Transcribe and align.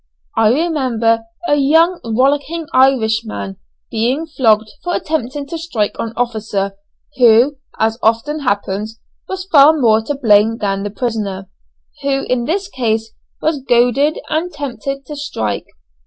I 0.35 0.47
remember 0.51 1.25
a 1.47 1.57
young 1.57 2.01
rollicking 2.03 2.65
Irishman 2.73 3.57
being 3.91 4.25
flogged 4.25 4.71
for 4.83 4.95
attempting 4.95 5.45
to 5.49 5.59
strike 5.59 5.95
an 5.99 6.11
officer, 6.17 6.73
who, 7.19 7.57
as 7.77 7.99
often 8.01 8.39
happens, 8.39 8.99
was 9.29 9.45
far 9.45 9.77
more 9.77 10.01
to 10.05 10.15
blame 10.15 10.57
than 10.57 10.81
the 10.81 10.89
prisoner, 10.89 11.51
who 12.01 12.23
in 12.23 12.45
this 12.45 12.67
case 12.67 13.11
was 13.43 13.61
goaded 13.61 14.17
and 14.27 14.51
tempted 14.51 15.05
to 15.05 15.15
strike. 15.15 15.67